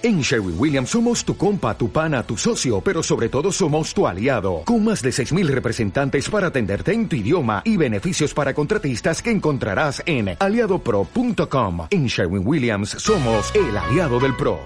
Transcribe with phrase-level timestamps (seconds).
[0.00, 4.06] En Sherwin Williams somos tu compa, tu pana, tu socio, pero sobre todo somos tu
[4.06, 9.20] aliado, con más de 6.000 representantes para atenderte en tu idioma y beneficios para contratistas
[9.20, 11.88] que encontrarás en aliadopro.com.
[11.90, 14.60] En Sherwin Williams somos el aliado del PRO.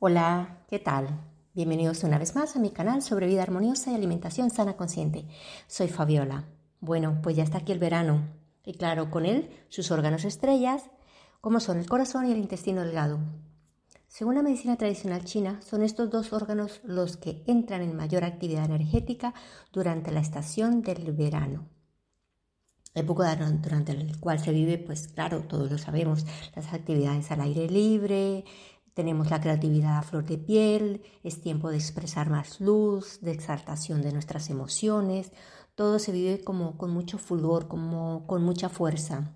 [0.00, 1.18] Hola, ¿qué tal?
[1.54, 5.24] Bienvenidos una vez más a mi canal sobre vida armoniosa y alimentación sana consciente.
[5.66, 6.44] Soy Fabiola.
[6.80, 8.28] Bueno, pues ya está aquí el verano
[8.66, 10.90] y claro, con él sus órganos estrellas,
[11.40, 13.18] como son el corazón y el intestino delgado.
[14.16, 18.64] Según la medicina tradicional china, son estos dos órganos los que entran en mayor actividad
[18.64, 19.34] energética
[19.74, 21.68] durante la estación del verano.
[22.94, 26.24] Época durante el cual se vive, pues claro, todos lo sabemos,
[26.54, 28.46] las actividades al aire libre,
[28.94, 34.00] tenemos la creatividad a flor de piel, es tiempo de expresar más luz, de exaltación
[34.00, 35.30] de nuestras emociones,
[35.74, 39.34] todo se vive como con mucho fulgor, como con mucha fuerza.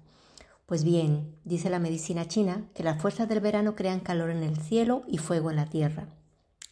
[0.70, 4.56] Pues bien, dice la medicina china que las fuerzas del verano crean calor en el
[4.56, 6.06] cielo y fuego en la tierra.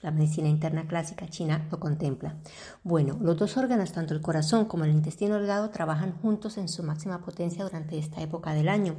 [0.02, 2.36] La medicina interna clásica china lo contempla.
[2.84, 6.84] Bueno, los dos órganos, tanto el corazón como el intestino delgado, trabajan juntos en su
[6.84, 8.94] máxima potencia durante esta época del año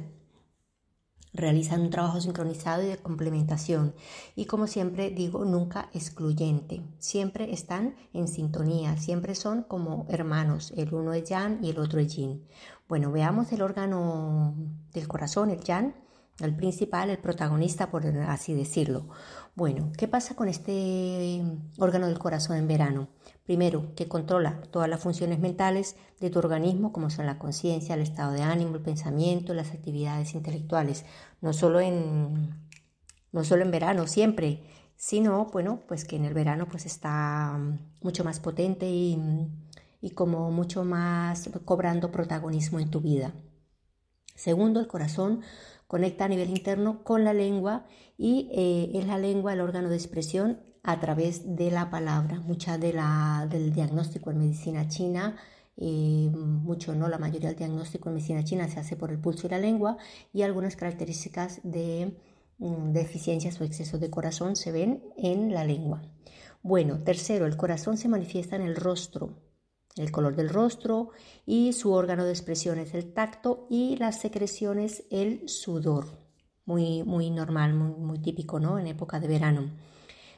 [1.32, 3.94] realizan un trabajo sincronizado y de complementación.
[4.34, 6.82] Y como siempre digo nunca excluyente.
[6.98, 10.72] Siempre están en sintonía siempre son como hermanos.
[10.76, 12.42] El uno es yang y el otro es yin
[12.88, 14.54] bueno veamos el órgano
[14.92, 15.94] del corazón el yang
[16.40, 19.08] el principal el protagonista por así decirlo.
[19.54, 21.42] Bueno qué pasa con este
[21.78, 23.08] órgano del corazón en verano
[23.44, 28.02] Primero, que controla todas las funciones mentales de tu organismo, como son la conciencia, el
[28.02, 31.04] estado de ánimo, el pensamiento, las actividades intelectuales,
[31.40, 32.54] no solo en,
[33.32, 34.62] no solo en verano, siempre,
[34.96, 37.58] sino, bueno, pues que en el verano pues está
[38.02, 39.18] mucho más potente y,
[40.14, 43.32] como mucho más cobrando protagonismo en tu vida.
[44.34, 45.40] Segundo, el corazón
[45.86, 49.96] conecta a nivel interno con la lengua y eh, es la lengua el órgano de
[49.96, 52.40] expresión a través de la palabra.
[52.40, 55.36] Mucha de la, del diagnóstico en medicina china,
[55.76, 59.46] eh, mucho no, la mayoría del diagnóstico en medicina china se hace por el pulso
[59.46, 59.96] y la lengua
[60.32, 62.14] y algunas características de
[62.58, 66.02] mm, deficiencias o excesos de corazón se ven en la lengua.
[66.62, 69.38] Bueno, tercero, el corazón se manifiesta en el rostro,
[69.96, 71.10] el color del rostro
[71.46, 76.06] y su órgano de expresión es el tacto y las secreciones el sudor.
[76.66, 78.78] Muy, muy normal, muy, muy típico, ¿no?
[78.78, 79.70] En época de verano.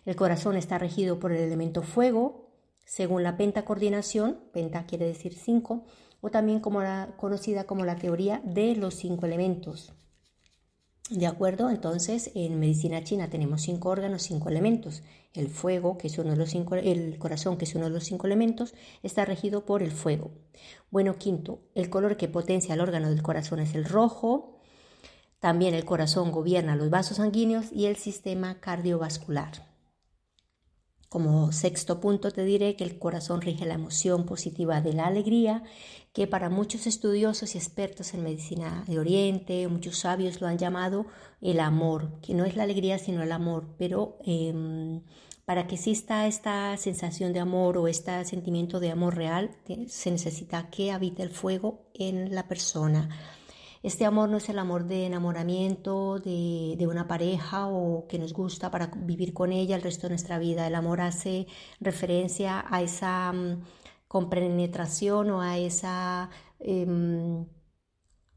[0.04, 2.50] El corazón está regido por el elemento fuego,
[2.84, 5.84] según la pentacoordinación, penta quiere decir cinco,
[6.20, 9.92] o también como la, conocida como la teoría de los cinco elementos.
[11.10, 11.68] ¿De acuerdo?
[11.68, 15.02] Entonces, en medicina china tenemos cinco órganos, cinco elementos.
[15.34, 18.04] El fuego, que es uno de los cinco, el corazón, que es uno de los
[18.04, 20.30] cinco elementos, está regido por el fuego.
[20.90, 24.60] Bueno, quinto, el color que potencia el órgano del corazón es el rojo.
[25.38, 29.71] También el corazón gobierna los vasos sanguíneos y el sistema cardiovascular.
[31.12, 35.62] Como sexto punto te diré que el corazón rige la emoción positiva de la alegría,
[36.14, 41.04] que para muchos estudiosos y expertos en medicina de Oriente, muchos sabios lo han llamado
[41.42, 45.02] el amor, que no es la alegría sino el amor, pero em,
[45.44, 49.50] para que exista esta sensación de amor o este sentimiento de amor real,
[49.88, 53.10] se necesita que habite el fuego en la persona
[53.82, 58.70] este amor no es el amor de enamoramiento de, una pareja o que nos gusta
[58.70, 60.66] para vivir con ella el resto de nuestra vida.
[60.66, 61.46] El amor hace
[61.80, 63.32] referencia a esa
[64.08, 66.30] compenetración o a esa...
[66.60, 67.46] Em,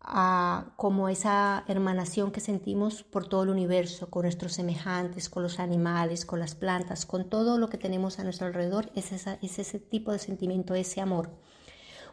[0.08, 5.60] a como esa hermanación que sentimos por todo el universo, con nuestros semejantes, con los
[5.60, 9.80] animales, con las plantas, con todo lo que tenemos a nuestro alrededor, es, es ese
[9.80, 11.32] tipo de sentimiento, ese amor.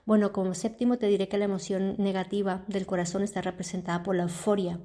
[0.04, 4.24] Bueno, como séptimo te diré que la emoción negativa del corazón está representada por la
[4.24, 4.80] euforia,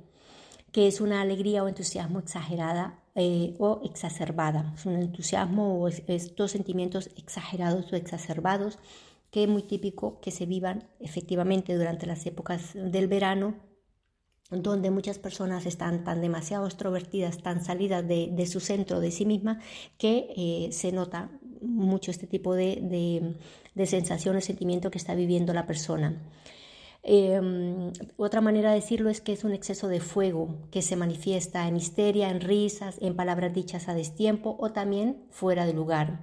[0.71, 4.73] que es una alegría o entusiasmo exagerada eh, o exacerbada.
[4.75, 8.77] Es un entusiasmo o estos sentimientos exagerados o exacerbados
[9.31, 13.55] que es muy típico que se vivan efectivamente durante las épocas del verano
[14.49, 19.59] donde muchas personas están tan demasiado extrovertidas, tan salidas de, su centro, de sí misma,
[19.97, 21.29] que eh, se nota
[21.61, 23.35] mucho este tipo de,
[23.75, 26.21] de, sensación o sentimiento que está viviendo la persona.
[27.03, 31.67] Em, otra manera de decirlo es que es un exceso de fuego que se manifiesta
[31.67, 36.21] en histeria, en risas, en palabras dichas a destiempo o también fuera de lugar.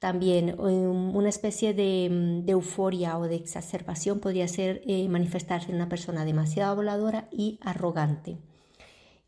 [0.00, 5.88] También em, una especie de, euforia o de exacerbación podría ser eh, manifestarse en una
[5.88, 8.38] persona demasiado voladora y arrogante.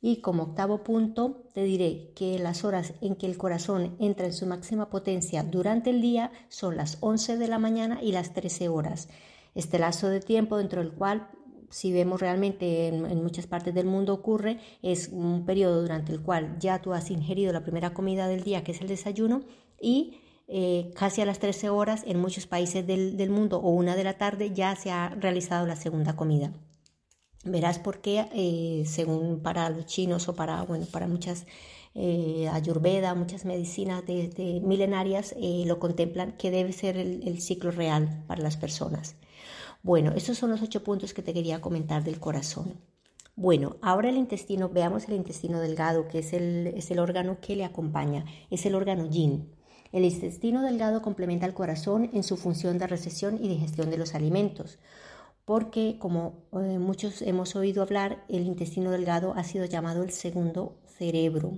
[0.01, 4.33] Y como octavo punto, te diré que las horas en que el corazón entra en
[4.33, 8.69] su máxima potencia durante el día son las 11 de la mañana y las 13
[8.69, 9.09] horas.
[9.55, 11.29] Este lazo de tiempo dentro del cual
[11.71, 16.57] si vemos realmente en, muchas partes del mundo ocurre, es un periodo durante el cual
[16.59, 19.43] ya tú has ingerido la primera comida del día, que es el desayuno,
[19.81, 24.05] y eh, casi a las 13 horas en muchos países del, mundo o una de
[24.05, 26.53] la tarde ya se ha realizado la segunda comida.
[27.45, 31.47] Verás por qué, eh, según para los chinos o para, bueno, para muchas
[31.95, 38.43] eh, ayurveda, muchas medicinas de, milenarias lo contemplan que debe ser el ciclo real para
[38.43, 39.17] las personas.
[39.83, 42.75] Bueno, esos son los ocho puntos que te quería comentar del corazón.
[43.37, 47.55] Bueno, ahora el intestino, veamos el intestino delgado, que es el, es el órgano que
[47.55, 49.55] le acompaña, es el órgano yin.
[49.93, 54.17] El intestino delgado complementa al corazón en su función de recesión y digestión de los
[54.17, 54.81] alimentos,
[55.49, 60.77] porque como eh, muchos hemos oído hablar, el intestino delgado ha sido llamado el segundo
[60.85, 61.55] cerebro.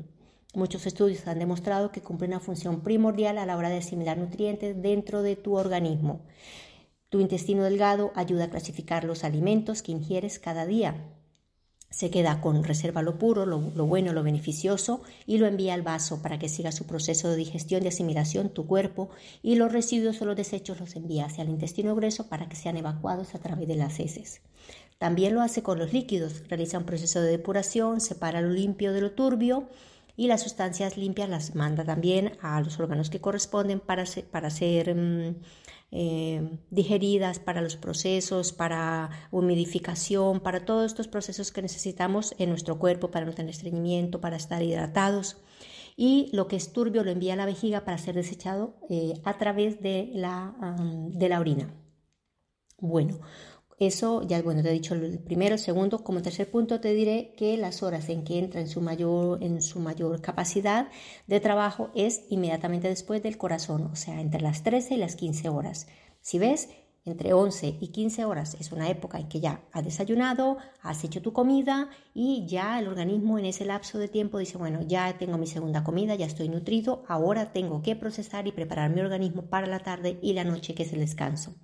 [0.55, 4.81] Muchos estudios han demostrado que cumple una función primordial a la hora de asimilar nutrientes
[4.81, 6.21] dentro de tu organismo.
[7.09, 10.95] Tu intestino delgado ayuda a clasificar los alimentos que ingieres cada día.
[11.91, 16.23] Se queda con reserva lo puro, lo, bueno, lo beneficioso y lo envía al vaso
[16.23, 19.11] para que siga su proceso de digestión y asimilación tu cuerpo
[19.43, 22.77] y los residuos o los desechos los envía hacia el intestino grueso para que sean
[22.77, 24.41] evacuados a través de las heces.
[24.99, 29.01] También lo hace con los líquidos, realiza un proceso de depuración, separa lo limpio de
[29.01, 29.69] lo turbio
[30.21, 34.95] y las sustancias limpias las manda también a los órganos que corresponden para para ser
[34.95, 35.37] mm,
[35.93, 42.79] eh, digeridas para los procesos, para humidificación, para todos estos procesos que necesitamos en nuestro
[42.79, 45.39] cuerpo para no tener estreñimiento, para estar hidratados.
[45.97, 49.39] Y lo que es turbio lo envía a la vejiga para ser desechado eh, a
[49.39, 50.55] través de la,
[51.15, 51.73] de la orina.
[52.77, 53.21] Bueno,
[53.81, 56.05] eso ya, bueno, te he dicho el primero, el segundo.
[56.05, 59.63] Como tercer punto te diré que las horas en que entra en su mayor, en
[59.63, 60.89] su mayor capacidad
[61.27, 65.49] de trabajo es inmediatamente después del corazón, o sea, entre las 13 y las 15
[65.49, 65.87] horas.
[66.21, 66.69] Si ves,
[67.07, 71.23] entre 11 y 15 horas es una época en que ya has desayunado, has hecho
[71.23, 75.39] tu comida y ya el organismo en ese lapso de tiempo dice, bueno, ya tengo
[75.39, 79.67] mi segunda comida, ya estoy nutrido, ahora tengo que procesar y preparar mi organismo para
[79.67, 81.55] la tarde y la noche que es el descanso.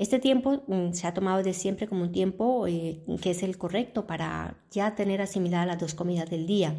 [0.00, 3.58] Este tiempo mm, se ha tomado de siempre como un tiempo eh, que es el
[3.58, 6.74] correcto para ya tener asimiladas las dos comidas del día.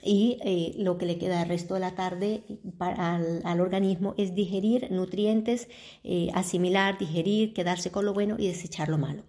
[0.00, 2.44] Y eh, lo que le queda el resto de la tarde
[2.78, 5.68] al, organismo es digerir nutrientes,
[6.04, 9.24] eh, asimilar, digerir, quedarse con lo bueno y desechar lo malo.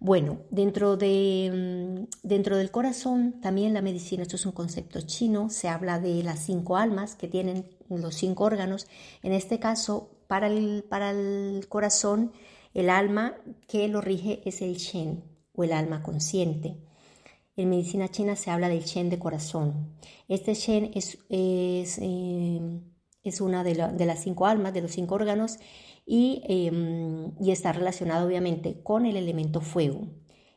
[0.00, 5.48] Bueno, dentro, de, mm, dentro del corazón, también la medicina, esto es un concepto chino,
[5.48, 8.86] se habla de las cinco almas que tienen los cinco órganos.
[9.22, 12.30] En este caso, para el, para el corazón,
[12.72, 13.34] el alma
[13.66, 15.24] que lo rige es el Shen
[15.56, 16.76] o el alma consciente.
[17.56, 19.96] En medicina china se habla del Shen de corazón.
[20.28, 22.80] Este Shen es, es, eh,
[23.24, 25.58] es una de, las cinco almas, de los cinco órganos,
[26.06, 30.06] y, em, y está relacionado obviamente con el elemento fuego.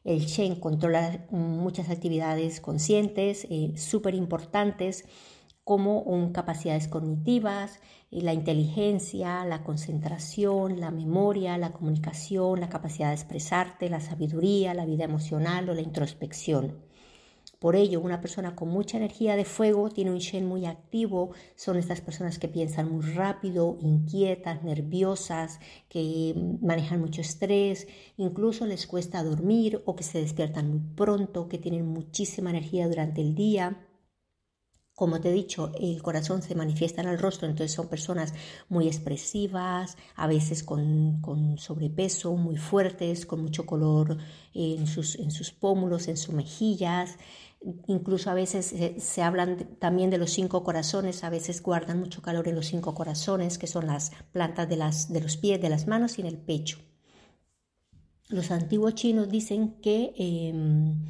[0.03, 5.05] El Shen controla muchas actividades conscientes, eh, súper importantes,
[5.63, 7.79] como capacidades cognitivas,
[8.11, 14.73] eh, la inteligencia, la concentración, la memoria, la comunicación, la capacidad de expresarte, la sabiduría,
[14.73, 16.83] la vida emocional o la introspección.
[17.59, 21.77] Por ello, una persona con mucha energía de fuego tiene un Shen muy activo, son
[21.77, 27.87] estas personas que piensan muy rápido, inquietas, nerviosas, que manejan mucho estrés,
[28.17, 33.21] incluso les cuesta dormir o que se despiertan muy pronto, que tienen muchísima energía durante
[33.21, 33.87] el día
[34.95, 38.33] como te he dicho, el corazón se manifiesta en el rostro, entonces son personas
[38.69, 44.17] muy expresivas, a veces con, sobrepeso, muy fuertes, con mucho color
[44.53, 47.17] en sus, en sus pómulos, en sus mejillas.
[47.87, 52.47] Incluso a veces se, hablan también de los cinco corazones, a veces guardan mucho calor
[52.47, 55.87] en los cinco corazones, que son las plantas de, las, de los pies, de las
[55.87, 56.77] manos y en el pecho.
[58.29, 61.03] Los antiguos chinos dicen que, em,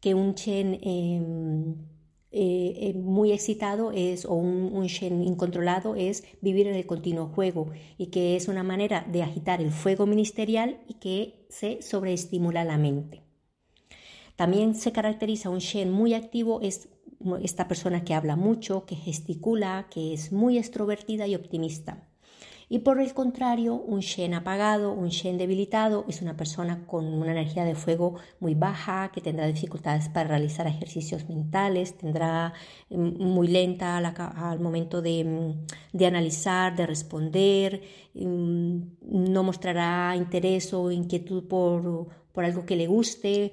[0.00, 1.95] que un chen em,
[2.32, 8.06] eh, muy excitado es, o un, Shen incontrolado es vivir en el continuo juego y
[8.06, 13.22] que es una manera de agitar el fuego ministerial y que se sobreestimula la mente.
[14.36, 16.88] También se caracteriza un Shen muy activo, es
[17.42, 22.08] esta persona que habla mucho, que gesticula, que es muy extrovertida y optimista.
[22.68, 27.30] Y por el contrario, un Shen apagado, un Shen debilitado, es una persona con una
[27.30, 32.54] energía de fuego muy baja, que tendrá dificultades para realizar ejercicios mentales, tendrá
[32.90, 37.82] mm, muy lenta al, momento de, mm, de, analizar, de responder,
[38.14, 43.52] mm, no mostrará interés o inquietud por, por algo que le guste,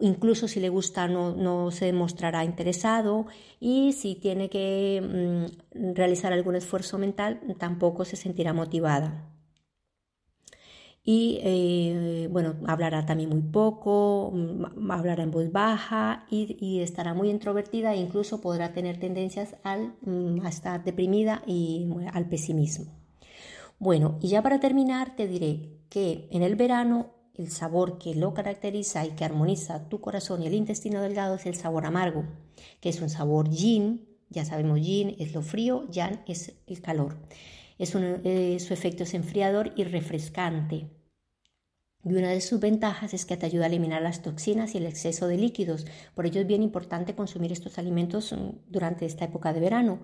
[0.00, 3.26] incluso si le gusta no, se demostrará interesado
[3.58, 9.24] y si tiene que mm, realizar algún esfuerzo mental tampoco se sentirá motivada.
[11.02, 17.30] y eh, bueno, hablará también muy poco, mm, hablará en voz baja y, estará muy
[17.30, 22.92] introvertida e incluso podrá tener tendencias al, mm, a estar deprimida y al pesimismo.
[23.78, 28.34] Bueno, y ya para terminar te diré que en el verano el sabor que lo
[28.34, 32.24] caracteriza y que armoniza tu corazón y el intestino delgado es el sabor amargo,
[32.80, 37.16] que es un sabor yin, ya sabemos yin es lo frío, yang es el calor.
[37.78, 40.88] Es eh, su efecto es enfriador y refrescante.
[42.08, 44.86] Y una de sus ventajas es que te ayuda a eliminar las toxinas y el
[44.86, 45.86] exceso de líquidos.
[46.14, 50.00] Por ello es bien importante consumir estos alimentos mm, durante esta época de verano.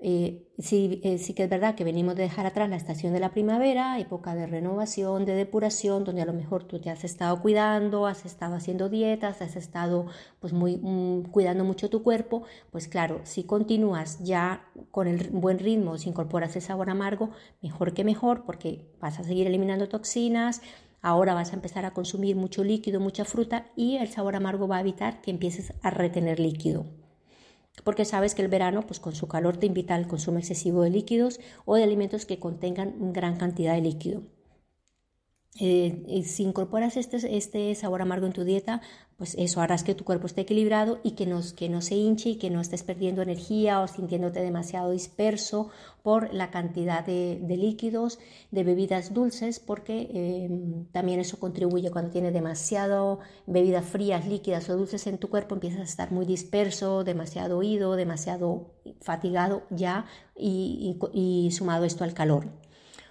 [0.00, 3.18] Eh, sí, eh, sí, que es verdad que venimos de dejar atrás la estación de
[3.18, 7.42] la primavera, época de renovación, de depuración, donde a lo mejor tú te has estado
[7.42, 10.06] cuidando, has estado haciendo dietas, has estado
[10.38, 15.58] pues muy mm, cuidando mucho tu cuerpo, pues claro, si continúas ya con el buen
[15.58, 20.62] ritmo, si incorporas el sabor amargo, mejor que mejor, porque vas a seguir eliminando toxinas,
[21.00, 24.78] Ahora vas a empezar a consumir mucho líquido, mucha fruta y el sabor amargo va
[24.78, 26.86] a evitar que empieces a retener líquido.
[27.84, 30.90] Porque sabes que el verano, pues con su calor, te invita al consumo excesivo de
[30.90, 34.22] líquidos o de alimentos que contengan gran cantidad de líquido.
[35.60, 38.80] Eh, si incorporas este, este, sabor amargo en tu dieta,
[39.16, 42.30] pues eso harás que tu cuerpo esté equilibrado y que no, que no se hinche
[42.30, 45.70] y que no estés perdiendo energía o sintiéndote demasiado disperso
[46.04, 48.20] por la cantidad de, líquidos,
[48.52, 54.76] de bebidas dulces, porque em, también eso contribuye cuando tienes demasiado bebidas frías, líquidas o
[54.76, 61.48] dulces en tu cuerpo, empiezas a estar muy disperso, demasiado oído, demasiado fatigado ya y
[61.50, 62.46] sumado esto al calor.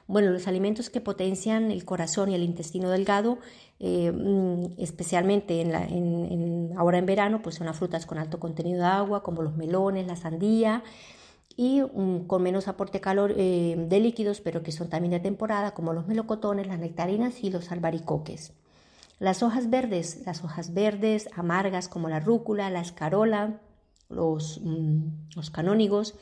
[0.08, 3.40] Bueno, los alimentos que potencian el corazón y el intestino delgado,
[3.80, 8.88] eh, mm, especialmente en ahora en verano, pues son las frutas con alto contenido de
[8.88, 10.84] agua, como los melones, la sandía,
[11.58, 15.74] y mm, con menos aporte calor eh, de líquidos, pero que son también de temporada,
[15.74, 18.54] como los melocotones, las nectarinas y los albaricoques.
[19.20, 23.60] Las hojas verdes, las hojas verdes amargas como la rúcula, la escarola,
[24.10, 26.16] los, mm, los canónigos,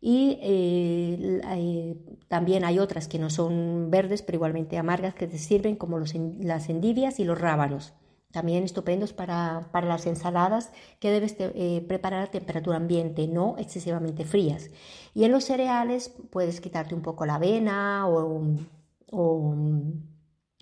[0.00, 1.96] y eh, eh,
[2.28, 6.68] también hay otras que no son verdes, pero igualmente amargas, que te sirven como las
[6.68, 7.92] endivias y los rábanos.
[8.32, 14.70] También estupendos para, las ensaladas que debes eh, preparar a temperatura ambiente, no excesivamente frías.
[15.14, 18.40] Y en los cereales puedes quitarte un poco la avena o,
[19.10, 19.54] o,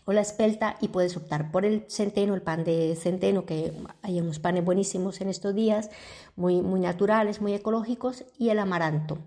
[0.09, 3.73] o, la espelta y puedes optar por el centeno, el pan de centeno, que
[4.03, 5.91] hay unos panes buenísimos en estos días,
[6.37, 9.19] muy, muy naturales, muy ecológicos, y el amaranto.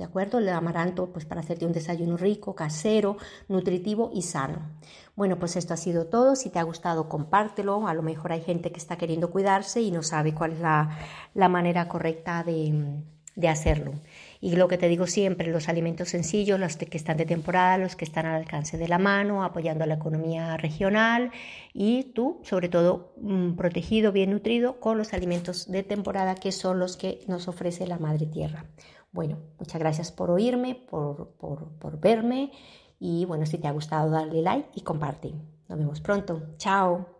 [0.00, 0.38] ¿De acuerdo?
[0.38, 3.18] El amaranto, pues para hacerte un desayuno rico, casero,
[3.48, 4.60] nutritivo y sano.
[5.14, 6.36] Bueno, pues esto ha sido todo.
[6.36, 7.86] Si te ha gustado, compártelo.
[7.86, 11.48] A lo mejor hay gente que está queriendo cuidarse y no sabe cuál es la,
[11.50, 13.02] manera correcta de,
[13.40, 13.92] de hacerlo.
[14.40, 17.96] Y lo que te digo siempre, los alimentos sencillos, los que están de temporada, los
[17.96, 21.30] que están al alcance de la mano, apoyando a la economía regional
[21.74, 26.78] y tú, sobre todo, mm, protegido, bien nutrido con los alimentos de temporada que son
[26.78, 28.64] los que nos ofrece la Madre Tierra.
[29.12, 32.52] Bueno, muchas gracias por oírme, por, por, por verme
[32.98, 35.32] y bueno, si te ha gustado, dale like y comparte.
[35.68, 36.42] Nos vemos pronto.
[36.58, 37.06] Chao.